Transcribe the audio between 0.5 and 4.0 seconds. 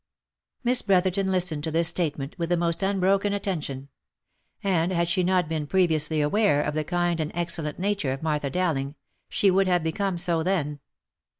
Miss Brotherton listened to this statement with the most unbroken attention;